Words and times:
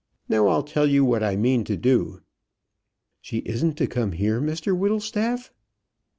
Now, 0.27 0.47
I'll 0.47 0.63
tell 0.63 0.87
you 0.87 1.05
what 1.05 1.21
I 1.21 1.35
mean 1.35 1.63
to 1.65 1.77
do." 1.77 2.21
"She 3.21 3.37
isn't 3.45 3.77
to 3.77 3.85
come 3.85 4.13
here, 4.13 4.41
Mr 4.41 4.75
Whittlestaff?" 4.75 5.53